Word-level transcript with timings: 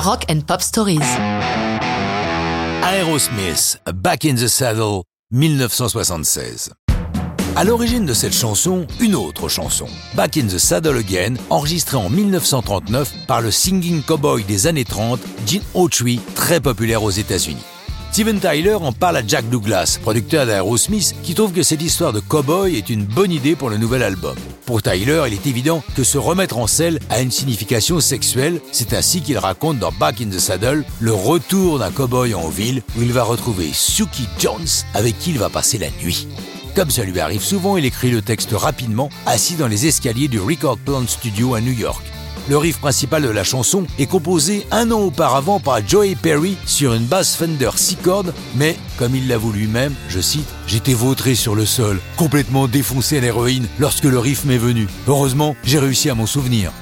Rock 0.00 0.26
and 0.30 0.42
Pop 0.46 0.62
Stories. 0.62 1.00
Aerosmith, 2.84 3.78
Back 3.92 4.24
in 4.24 4.36
the 4.36 4.46
Saddle, 4.46 5.02
1976. 5.32 6.72
À 7.56 7.64
l'origine 7.64 8.06
de 8.06 8.14
cette 8.14 8.32
chanson, 8.32 8.86
une 9.00 9.16
autre 9.16 9.48
chanson, 9.48 9.86
Back 10.14 10.36
in 10.36 10.46
the 10.46 10.58
Saddle 10.58 10.98
Again, 10.98 11.34
enregistrée 11.50 11.96
en 11.96 12.08
1939 12.10 13.12
par 13.26 13.40
le 13.40 13.50
singing 13.50 14.02
cowboy 14.02 14.44
des 14.44 14.68
années 14.68 14.84
30, 14.84 15.18
Gene 15.46 15.62
Autry, 15.74 16.20
très 16.36 16.60
populaire 16.60 17.02
aux 17.02 17.10
États-Unis. 17.10 17.64
Steven 18.12 18.38
Tyler 18.38 18.74
en 18.74 18.92
parle 18.92 19.16
à 19.16 19.26
Jack 19.26 19.50
Douglas, 19.50 19.98
producteur 20.00 20.46
d'Aerosmith, 20.46 21.16
qui 21.24 21.34
trouve 21.34 21.52
que 21.52 21.64
cette 21.64 21.82
histoire 21.82 22.12
de 22.12 22.20
cowboy 22.20 22.76
est 22.76 22.88
une 22.88 23.04
bonne 23.04 23.32
idée 23.32 23.56
pour 23.56 23.68
le 23.68 23.76
nouvel 23.76 24.04
album. 24.04 24.36
Pour 24.68 24.82
Tyler, 24.82 25.24
il 25.28 25.32
est 25.32 25.46
évident 25.46 25.82
que 25.96 26.04
se 26.04 26.18
remettre 26.18 26.58
en 26.58 26.66
selle 26.66 26.98
a 27.08 27.22
une 27.22 27.30
signification 27.30 28.00
sexuelle. 28.00 28.60
C'est 28.70 28.92
ainsi 28.92 29.22
qu'il 29.22 29.38
raconte 29.38 29.78
dans 29.78 29.92
Back 29.92 30.20
in 30.20 30.28
the 30.28 30.38
Saddle 30.38 30.84
le 31.00 31.14
retour 31.14 31.78
d'un 31.78 31.90
cowboy 31.90 32.34
en 32.34 32.50
ville 32.50 32.82
où 32.98 33.00
il 33.00 33.14
va 33.14 33.22
retrouver 33.22 33.70
Suki 33.72 34.28
Jones 34.38 34.68
avec 34.92 35.18
qui 35.18 35.30
il 35.30 35.38
va 35.38 35.48
passer 35.48 35.78
la 35.78 35.88
nuit. 36.02 36.28
Comme 36.76 36.90
ça 36.90 37.02
lui 37.04 37.18
arrive 37.18 37.42
souvent, 37.42 37.78
il 37.78 37.86
écrit 37.86 38.10
le 38.10 38.20
texte 38.20 38.50
rapidement, 38.52 39.08
assis 39.24 39.54
dans 39.54 39.68
les 39.68 39.86
escaliers 39.86 40.28
du 40.28 40.38
Record 40.38 40.76
Plant 40.76 41.06
Studio 41.06 41.54
à 41.54 41.62
New 41.62 41.72
York. 41.72 42.04
Le 42.48 42.56
riff 42.56 42.78
principal 42.78 43.22
de 43.22 43.28
la 43.28 43.44
chanson 43.44 43.86
est 43.98 44.06
composé 44.06 44.66
un 44.70 44.90
an 44.90 45.00
auparavant 45.00 45.60
par 45.60 45.86
Joey 45.86 46.14
Perry 46.14 46.56
sur 46.66 46.94
une 46.94 47.04
basse 47.04 47.36
Fender 47.36 47.70
6 47.74 47.96
cordes, 47.96 48.34
mais, 48.56 48.76
comme 48.98 49.14
il 49.14 49.28
l'avoue 49.28 49.52
lui-même, 49.52 49.94
je 50.08 50.20
cite, 50.20 50.48
J'étais 50.66 50.92
vautré 50.92 51.34
sur 51.34 51.54
le 51.54 51.64
sol, 51.64 51.98
complètement 52.16 52.68
défoncé 52.68 53.16
à 53.16 53.20
l'héroïne 53.20 53.66
lorsque 53.78 54.04
le 54.04 54.18
riff 54.18 54.44
m'est 54.44 54.58
venu. 54.58 54.86
Heureusement, 55.06 55.56
j'ai 55.64 55.78
réussi 55.78 56.10
à 56.10 56.14
m'en 56.14 56.26
souvenir. 56.26 56.72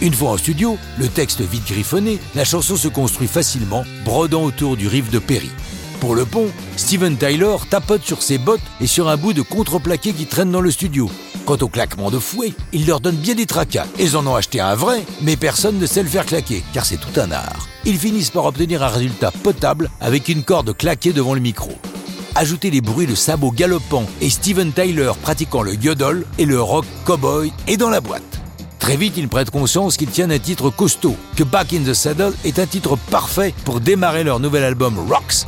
Une 0.00 0.14
fois 0.14 0.30
en 0.30 0.36
studio, 0.36 0.78
le 0.98 1.08
texte 1.08 1.40
vite 1.40 1.66
griffonné, 1.66 2.18
la 2.34 2.44
chanson 2.44 2.76
se 2.76 2.88
construit 2.88 3.28
facilement, 3.28 3.84
brodant 4.04 4.44
autour 4.44 4.76
du 4.76 4.86
riff 4.86 5.10
de 5.10 5.18
Perry. 5.18 5.50
Pour 6.00 6.14
le 6.14 6.24
pont, 6.24 6.46
Steven 6.76 7.16
Tyler 7.16 7.56
tapote 7.70 8.04
sur 8.04 8.22
ses 8.22 8.38
bottes 8.38 8.60
et 8.80 8.86
sur 8.86 9.08
un 9.08 9.16
bout 9.16 9.32
de 9.32 9.42
contreplaqué 9.42 10.12
qui 10.12 10.26
traîne 10.26 10.52
dans 10.52 10.60
le 10.60 10.70
studio. 10.70 11.10
Quant 11.44 11.56
au 11.60 11.68
claquement 11.68 12.10
de 12.10 12.20
fouet, 12.20 12.52
il 12.72 12.86
leur 12.86 13.00
donne 13.00 13.16
bien 13.16 13.34
des 13.34 13.46
tracas. 13.46 13.86
Ils 13.98 14.16
en 14.16 14.26
ont 14.26 14.36
acheté 14.36 14.60
un 14.60 14.76
vrai, 14.76 15.02
mais 15.22 15.36
personne 15.36 15.78
ne 15.78 15.86
sait 15.86 16.02
le 16.02 16.08
faire 16.08 16.24
claquer, 16.24 16.62
car 16.72 16.86
c'est 16.86 16.98
tout 16.98 17.20
un 17.20 17.32
art. 17.32 17.66
Ils 17.84 17.98
finissent 17.98 18.30
par 18.30 18.44
obtenir 18.44 18.82
un 18.84 18.88
résultat 18.88 19.32
potable 19.42 19.90
avec 20.00 20.28
une 20.28 20.44
corde 20.44 20.76
claquée 20.76 21.12
devant 21.12 21.34
le 21.34 21.40
micro. 21.40 21.72
Ajoutez 22.36 22.70
les 22.70 22.80
bruits 22.80 23.06
de 23.08 23.16
sabots 23.16 23.50
galopants 23.50 24.06
et 24.20 24.30
Steven 24.30 24.72
Tyler 24.72 25.10
pratiquant 25.20 25.62
le 25.62 25.74
yodel 25.74 26.24
et 26.38 26.44
le 26.44 26.60
rock 26.62 26.84
cowboy 27.06 27.52
est 27.66 27.76
dans 27.76 27.90
la 27.90 28.00
boîte. 28.00 28.22
Très 28.78 28.96
vite, 28.96 29.14
ils 29.16 29.28
prennent 29.28 29.50
conscience 29.50 29.96
qu'ils 29.96 30.10
tiennent 30.10 30.30
un 30.30 30.38
titre 30.38 30.70
costaud, 30.70 31.16
que 31.34 31.42
Back 31.42 31.72
in 31.72 31.82
the 31.82 31.94
Saddle 31.94 32.34
est 32.44 32.60
un 32.60 32.66
titre 32.66 32.96
parfait 33.10 33.52
pour 33.64 33.80
démarrer 33.80 34.22
leur 34.22 34.38
nouvel 34.38 34.62
album 34.62 34.96
Rocks 35.10 35.46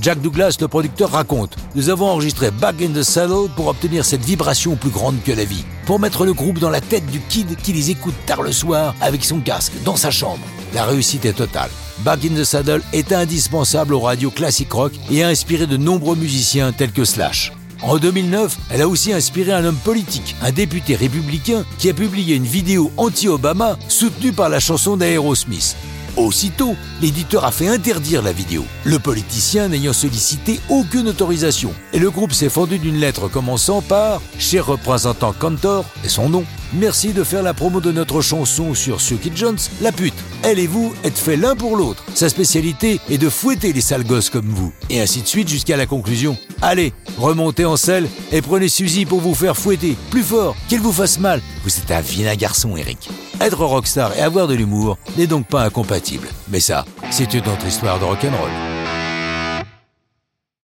Jack 0.00 0.20
Douglas, 0.20 0.58
le 0.60 0.68
producteur, 0.68 1.10
raconte 1.10 1.56
Nous 1.74 1.90
avons 1.90 2.06
enregistré 2.06 2.50
Back 2.50 2.76
in 2.80 2.92
the 2.92 3.02
Saddle 3.02 3.48
pour 3.56 3.66
obtenir 3.66 4.04
cette 4.04 4.24
vibration 4.24 4.76
plus 4.76 4.90
grande 4.90 5.16
que 5.24 5.32
la 5.32 5.44
vie, 5.44 5.64
pour 5.86 5.98
mettre 5.98 6.24
le 6.24 6.32
groupe 6.32 6.60
dans 6.60 6.70
la 6.70 6.80
tête 6.80 7.06
du 7.06 7.20
kid 7.20 7.56
qui 7.56 7.72
les 7.72 7.90
écoute 7.90 8.14
tard 8.24 8.42
le 8.42 8.52
soir 8.52 8.94
avec 9.00 9.24
son 9.24 9.40
casque 9.40 9.72
dans 9.84 9.96
sa 9.96 10.10
chambre. 10.10 10.44
La 10.72 10.84
réussite 10.84 11.24
est 11.24 11.32
totale. 11.32 11.70
Back 12.00 12.24
in 12.24 12.40
the 12.40 12.44
Saddle 12.44 12.82
est 12.92 13.12
indispensable 13.12 13.92
aux 13.92 14.00
radios 14.00 14.30
classic 14.30 14.70
rock 14.72 14.92
et 15.10 15.24
a 15.24 15.28
inspiré 15.28 15.66
de 15.66 15.76
nombreux 15.76 16.16
musiciens 16.16 16.70
tels 16.70 16.92
que 16.92 17.04
Slash. 17.04 17.52
En 17.82 17.96
2009, 17.96 18.56
elle 18.70 18.82
a 18.82 18.88
aussi 18.88 19.12
inspiré 19.12 19.52
un 19.52 19.64
homme 19.64 19.76
politique, 19.76 20.36
un 20.42 20.52
député 20.52 20.94
républicain, 20.96 21.64
qui 21.78 21.88
a 21.88 21.94
publié 21.94 22.36
une 22.36 22.44
vidéo 22.44 22.90
anti-Obama 22.96 23.76
soutenue 23.88 24.32
par 24.32 24.48
la 24.48 24.58
chanson 24.58 24.96
d'Aerosmith. 24.96 25.76
Aussitôt, 26.18 26.74
l'éditeur 27.00 27.44
a 27.44 27.52
fait 27.52 27.68
interdire 27.68 28.22
la 28.22 28.32
vidéo, 28.32 28.64
le 28.82 28.98
politicien 28.98 29.68
n'ayant 29.68 29.92
sollicité 29.92 30.58
aucune 30.68 31.06
autorisation. 31.06 31.72
Et 31.92 32.00
le 32.00 32.10
groupe 32.10 32.32
s'est 32.32 32.48
fendu 32.48 32.80
d'une 32.80 32.96
lettre 32.96 33.28
commençant 33.28 33.82
par 33.82 34.20
Cher 34.36 34.66
représentant 34.66 35.32
Cantor, 35.32 35.84
et 36.04 36.08
son 36.08 36.28
nom, 36.28 36.44
merci 36.72 37.12
de 37.12 37.24
faire 37.24 37.42
la 37.42 37.54
promo 37.54 37.80
de 37.80 37.92
notre 37.92 38.20
chanson 38.20 38.74
sur 38.74 39.00
Suki 39.00 39.30
Jones, 39.34 39.58
la 39.80 39.92
pute. 39.92 40.14
Elle 40.42 40.58
et 40.58 40.66
vous 40.66 40.94
êtes 41.04 41.18
faits 41.18 41.40
l'un 41.40 41.54
pour 41.54 41.76
l'autre. 41.76 42.04
Sa 42.14 42.28
spécialité 42.28 43.00
est 43.10 43.18
de 43.18 43.28
fouetter 43.28 43.72
les 43.72 43.80
sales 43.80 44.04
gosses 44.04 44.30
comme 44.30 44.48
vous. 44.48 44.72
Et 44.90 45.00
ainsi 45.00 45.22
de 45.22 45.26
suite 45.26 45.48
jusqu'à 45.48 45.76
la 45.76 45.86
conclusion. 45.86 46.36
Allez, 46.62 46.92
remontez 47.18 47.64
en 47.64 47.76
selle 47.76 48.08
et 48.32 48.42
prenez 48.42 48.68
Suzy 48.68 49.04
pour 49.04 49.20
vous 49.20 49.34
faire 49.34 49.56
fouetter. 49.56 49.96
Plus 50.10 50.22
fort, 50.22 50.56
qu'elle 50.68 50.80
vous 50.80 50.92
fasse 50.92 51.18
mal. 51.18 51.40
Vous 51.64 51.76
êtes 51.76 51.90
un 51.90 52.00
vilain 52.00 52.36
garçon, 52.36 52.76
Eric. 52.76 53.08
Être 53.40 53.64
rockstar 53.64 54.16
et 54.16 54.20
avoir 54.20 54.48
de 54.48 54.54
l'humour 54.54 54.98
n'est 55.16 55.26
donc 55.26 55.46
pas 55.46 55.64
incompatible. 55.64 56.28
Mais 56.48 56.60
ça, 56.60 56.84
c'est 57.10 57.34
une 57.34 57.48
autre 57.48 57.66
histoire 57.66 57.98
de 57.98 58.04
rock'n'roll. 58.04 58.77